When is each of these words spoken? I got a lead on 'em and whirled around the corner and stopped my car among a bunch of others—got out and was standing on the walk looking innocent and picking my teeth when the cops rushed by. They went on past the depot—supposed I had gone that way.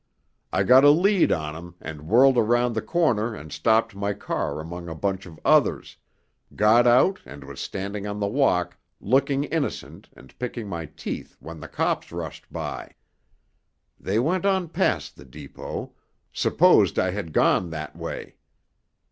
I 0.51 0.63
got 0.63 0.83
a 0.83 0.89
lead 0.89 1.31
on 1.31 1.55
'em 1.55 1.75
and 1.79 2.07
whirled 2.07 2.35
around 2.35 2.73
the 2.73 2.81
corner 2.81 3.35
and 3.35 3.53
stopped 3.53 3.93
my 3.93 4.13
car 4.13 4.59
among 4.59 4.89
a 4.89 4.95
bunch 4.95 5.27
of 5.27 5.39
others—got 5.45 6.87
out 6.87 7.21
and 7.23 7.43
was 7.43 7.59
standing 7.59 8.07
on 8.07 8.19
the 8.19 8.25
walk 8.25 8.79
looking 8.99 9.43
innocent 9.43 10.09
and 10.17 10.33
picking 10.39 10.67
my 10.67 10.87
teeth 10.87 11.37
when 11.39 11.59
the 11.59 11.67
cops 11.67 12.11
rushed 12.11 12.51
by. 12.51 12.93
They 13.99 14.17
went 14.17 14.43
on 14.47 14.69
past 14.69 15.17
the 15.17 15.25
depot—supposed 15.25 16.97
I 16.97 17.11
had 17.11 17.31
gone 17.31 17.69
that 17.69 17.95
way. 17.95 18.37